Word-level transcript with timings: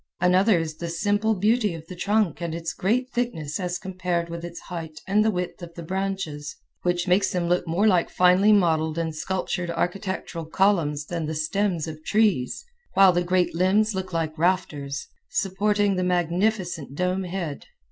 Another 0.19 0.57
is 0.57 0.77
the 0.77 0.89
simple 0.89 1.35
beauty 1.35 1.75
of 1.75 1.85
the 1.85 1.95
trunk 1.95 2.41
and 2.41 2.55
its 2.55 2.73
great 2.73 3.11
thickness 3.11 3.59
as 3.59 3.77
compared 3.77 4.29
with 4.29 4.43
its 4.43 4.59
height 4.61 4.99
and 5.07 5.23
the 5.23 5.29
width 5.29 5.61
of 5.61 5.75
the 5.75 5.83
branches, 5.83 6.55
which 6.81 7.07
makes 7.07 7.29
them 7.29 7.47
look 7.47 7.67
more 7.67 7.85
like 7.85 8.09
finely 8.09 8.51
modeled 8.51 8.97
and 8.97 9.15
sculptured 9.15 9.69
architectural 9.69 10.45
columns 10.45 11.05
than 11.05 11.27
the 11.27 11.35
stems 11.35 11.87
of 11.87 12.03
trees, 12.03 12.65
while 12.95 13.13
the 13.13 13.21
great 13.23 13.53
limbs 13.53 13.93
look 13.93 14.11
like 14.11 14.35
rafters, 14.39 15.07
supporting 15.29 15.95
the 15.95 16.03
magnificent 16.03 16.95
dome 16.95 17.23
head. 17.25 17.67